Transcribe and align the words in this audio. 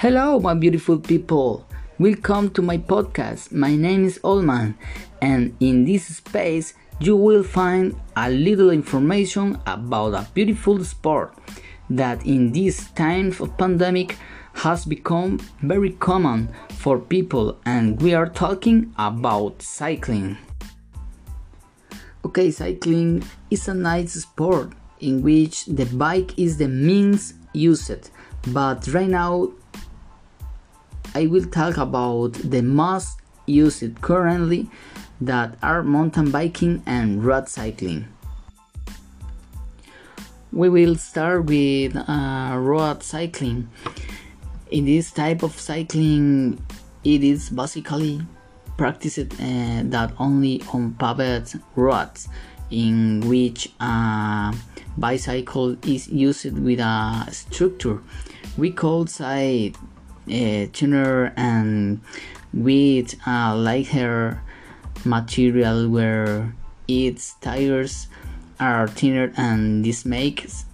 Hello, 0.00 0.38
my 0.38 0.52
beautiful 0.52 0.98
people. 0.98 1.66
Welcome 1.98 2.50
to 2.50 2.60
my 2.60 2.76
podcast. 2.76 3.50
My 3.50 3.74
name 3.74 4.04
is 4.04 4.18
Olman, 4.18 4.74
and 5.22 5.56
in 5.58 5.86
this 5.86 6.18
space, 6.18 6.74
you 7.00 7.16
will 7.16 7.42
find 7.42 7.98
a 8.14 8.28
little 8.28 8.68
information 8.68 9.58
about 9.66 10.12
a 10.12 10.28
beautiful 10.34 10.84
sport 10.84 11.32
that 11.88 12.26
in 12.26 12.52
these 12.52 12.90
times 12.90 13.40
of 13.40 13.56
pandemic 13.56 14.18
has 14.52 14.84
become 14.84 15.40
very 15.62 15.92
common 15.92 16.50
for 16.72 16.98
people 16.98 17.56
and 17.64 17.98
we 18.02 18.12
are 18.12 18.28
talking 18.28 18.92
about 18.98 19.62
cycling. 19.62 20.36
Okay, 22.22 22.50
cycling 22.50 23.24
is 23.50 23.66
a 23.66 23.72
nice 23.72 24.12
sport 24.12 24.74
in 25.00 25.22
which 25.22 25.64
the 25.64 25.86
bike 25.86 26.38
is 26.38 26.58
the 26.58 26.68
means 26.68 27.32
used, 27.54 28.10
but 28.48 28.86
right 28.88 29.08
now 29.08 29.52
I 31.16 31.24
will 31.24 31.46
talk 31.46 31.78
about 31.78 32.34
the 32.34 32.60
most 32.60 33.20
used 33.46 34.02
currently 34.02 34.68
that 35.22 35.56
are 35.62 35.82
mountain 35.82 36.30
biking 36.30 36.82
and 36.84 37.24
road 37.24 37.48
cycling. 37.48 38.04
We 40.52 40.68
will 40.68 40.96
start 40.96 41.46
with 41.46 41.96
uh, 41.96 42.56
road 42.58 43.02
cycling. 43.02 43.70
In 44.70 44.84
this 44.84 45.10
type 45.10 45.42
of 45.42 45.58
cycling, 45.58 46.62
it 47.02 47.24
is 47.24 47.48
basically 47.48 48.20
practiced 48.76 49.18
uh, 49.40 49.88
that 49.88 50.12
only 50.18 50.62
on 50.74 50.96
paved 51.00 51.58
roads 51.76 52.28
in 52.70 53.20
which 53.20 53.72
a 53.80 54.54
bicycle 54.98 55.78
is 55.82 56.08
used 56.08 56.58
with 56.58 56.80
a 56.80 57.26
structure 57.30 58.02
we 58.58 58.70
call 58.70 59.06
side 59.06 59.76
uh, 60.28 60.66
tuner 60.72 61.32
and 61.36 62.00
with 62.52 63.14
a 63.26 63.54
lighter 63.54 64.42
material 65.04 65.88
where 65.88 66.54
its 66.88 67.34
tires 67.40 68.08
are 68.58 68.88
thinner 68.88 69.32
and 69.36 69.84
this 69.84 70.04
makes 70.04 70.64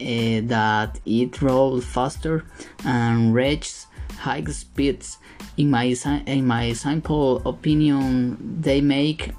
uh, 0.00 0.40
that 0.44 1.00
it 1.04 1.40
rolls 1.42 1.84
faster 1.84 2.44
and 2.84 3.34
reaches 3.34 3.86
high 4.18 4.44
speeds. 4.44 5.18
In 5.56 5.70
my 5.70 5.94
in 6.26 6.46
my 6.46 6.72
simple 6.74 7.42
opinion 7.48 8.60
they 8.60 8.80
make 8.80 9.32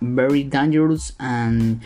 very 0.00 0.42
dangerous 0.44 1.12
and 1.18 1.80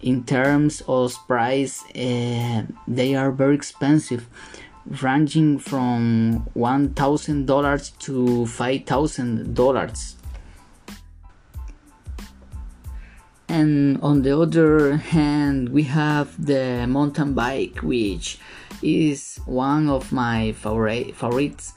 in 0.00 0.22
terms 0.24 0.80
of 0.86 1.14
price 1.26 1.82
uh, 1.96 2.62
they 2.86 3.16
are 3.16 3.32
very 3.32 3.56
expensive 3.56 4.28
ranging 5.02 5.58
from 5.58 6.46
$1000 6.56 7.98
to 7.98 8.12
$5000 8.44 10.14
and 13.48 13.98
on 14.02 14.22
the 14.22 14.38
other 14.38 14.96
hand 14.96 15.70
we 15.70 15.84
have 15.84 16.28
the 16.44 16.86
mountain 16.86 17.32
bike 17.32 17.78
which 17.82 18.38
is 18.82 19.40
one 19.46 19.88
of 19.88 20.12
my 20.12 20.52
favorite 20.52 21.16
favorites. 21.16 21.72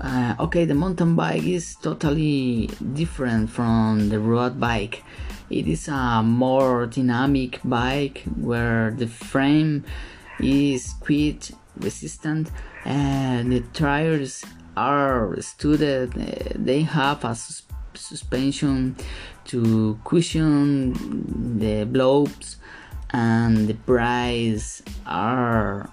Uh, 0.00 0.34
okay 0.40 0.64
the 0.64 0.74
mountain 0.74 1.14
bike 1.14 1.42
is 1.42 1.76
totally 1.76 2.68
different 2.94 3.50
from 3.50 4.08
the 4.08 4.18
road 4.18 4.58
bike. 4.58 5.04
It 5.50 5.66
is 5.66 5.88
a 5.88 6.22
more 6.22 6.86
dynamic 6.86 7.60
bike 7.64 8.22
where 8.36 8.90
the 8.90 9.06
frame 9.06 9.84
is 10.40 10.94
quite 11.00 11.50
resistant 11.76 12.50
and 12.84 13.52
the 13.52 13.60
tires 13.72 14.44
are 14.76 15.36
studded 15.40 16.12
they 16.54 16.82
have 16.82 17.24
a 17.24 17.34
sus- 17.34 17.62
suspension 17.94 18.96
to 19.44 19.98
cushion 20.04 20.92
the 21.58 21.84
blows 21.84 22.56
and 23.10 23.68
the 23.68 23.74
price 23.74 24.82
are 25.06 25.88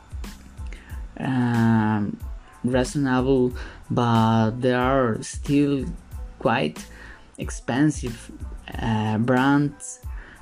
um, 1.20 2.18
reasonable 2.64 3.54
but 3.90 4.52
they 4.62 4.74
are 4.74 5.22
still 5.22 5.86
quite 6.40 6.86
expensive 7.38 8.32
uh, 8.80 9.18
brands. 9.18 10.00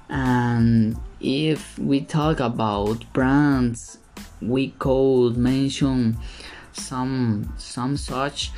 And 0.10 0.98
if 1.20 1.78
we 1.80 2.02
talk 2.02 2.40
about 2.40 3.12
brands 3.14 3.98
we 4.42 4.70
could 4.80 5.38
mention 5.38 6.18
some 6.74 7.54
some 7.58 7.98
such 7.98 8.52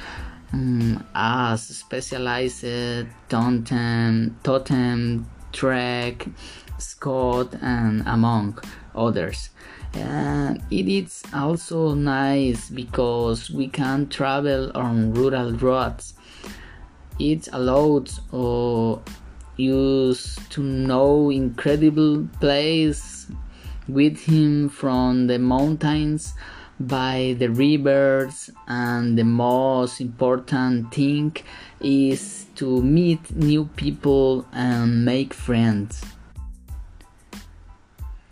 um, 0.54 1.04
as 1.16 1.64
specialized 1.64 2.66
totem 3.30 4.38
totem 4.44 5.26
Trek 5.52 6.28
scott 6.78 7.56
and 7.62 8.04
among 8.06 8.60
others. 8.96 9.50
And 9.94 10.64
it 10.72 10.88
is 10.88 11.24
also 11.34 11.94
nice 11.94 12.70
because 12.70 13.52
we 13.52 13.68
can 13.68 14.08
travel 14.08 14.72
on 14.74 15.14
rural 15.14 15.52
roads. 15.54 16.14
It 17.20 17.50
allows 17.52 18.22
uh, 18.32 18.94
us 19.60 20.40
to 20.50 20.62
know 20.64 21.30
incredible 21.30 22.28
place 22.40 23.21
with 23.94 24.22
him 24.22 24.70
from 24.70 25.28
the 25.28 25.38
mountains 25.40 26.34
by 26.80 27.36
the 27.38 27.50
rivers 27.50 28.50
and 28.68 29.18
the 29.18 29.24
most 29.24 30.02
important 30.02 30.94
thing 30.94 31.36
is 31.80 32.48
to 32.56 32.82
meet 32.82 33.36
new 33.36 33.66
people 33.76 34.46
and 34.52 35.06
make 35.06 35.34
friends. 35.34 36.04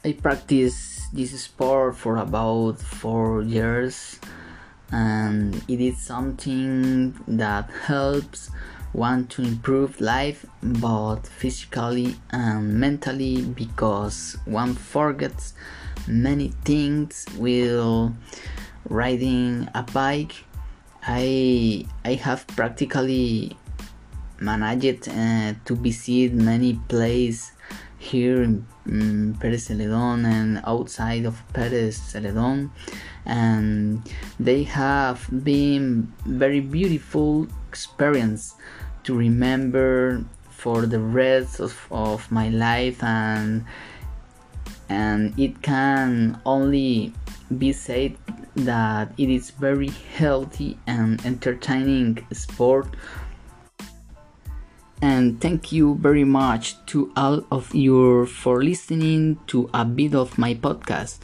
I 0.03 0.13
practice 0.13 1.07
this 1.13 1.39
sport 1.41 1.97
for 1.97 2.17
about 2.17 2.79
four 2.79 3.43
years 3.43 4.19
and 4.91 5.55
it 5.67 5.81
is 5.81 5.99
something 5.99 7.19
that 7.27 7.69
helps 7.85 8.49
one 8.93 9.27
to 9.27 9.41
improve 9.41 10.01
life 10.01 10.45
both 10.63 11.29
physically 11.29 12.15
and 12.31 12.73
mentally 12.73 13.43
because 13.43 14.37
one 14.45 14.73
forgets 14.73 15.53
many 16.07 16.49
things 16.65 17.25
while 17.37 18.15
riding 18.89 19.67
a 19.75 19.83
bike. 19.83 20.33
I 21.03 21.85
i 22.03 22.13
have 22.15 22.45
practically 22.47 23.55
managed 24.39 25.07
uh, 25.07 25.53
to 25.65 25.75
visit 25.75 26.33
many 26.33 26.73
places 26.87 27.51
here 27.99 28.41
in 28.41 28.65
um, 28.87 29.37
Pérez 29.39 29.69
Zeledón 29.69 30.25
and 30.25 30.61
outside 30.65 31.25
of 31.25 31.43
Pérez 31.53 31.99
Zeledón. 31.99 32.71
And 33.25 34.01
they 34.39 34.63
have 34.63 35.27
been 35.43 36.11
very 36.25 36.61
beautiful 36.61 37.47
experience 37.67 38.55
to 39.03 39.15
remember 39.15 40.23
for 40.49 40.85
the 40.85 40.99
rest 40.99 41.59
of, 41.59 41.75
of 41.91 42.31
my 42.31 42.49
life. 42.49 43.03
And 43.03 43.65
and 44.87 45.37
it 45.37 45.61
can 45.61 46.41
only 46.45 47.13
be 47.55 47.73
said 47.73 48.17
that 48.55 49.13
it 49.17 49.29
is 49.29 49.51
very 49.51 49.89
healthy 49.89 50.77
and 50.87 51.23
entertaining 51.25 52.25
sport 52.31 52.87
and 55.01 55.39
thank 55.39 55.71
you 55.71 55.95
very 55.95 56.23
much 56.23 56.75
to 56.87 57.11
all 57.15 57.45
of 57.51 57.73
you 57.73 58.25
for 58.25 58.63
listening 58.63 59.39
to 59.47 59.69
a 59.73 59.85
bit 59.85 60.13
of 60.15 60.37
my 60.37 60.53
podcast. 60.53 61.19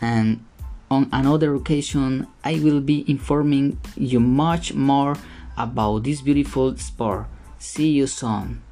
And 0.00 0.44
on 0.90 1.08
another 1.12 1.54
occasion 1.54 2.26
i 2.42 2.58
will 2.58 2.80
be 2.80 3.04
informing 3.08 3.78
you 3.96 4.18
much 4.18 4.74
more 4.74 5.16
about 5.56 6.04
this 6.04 6.20
beautiful 6.20 6.76
sport. 6.76 7.26
See 7.58 7.90
you 7.90 8.06
soon 8.06 8.62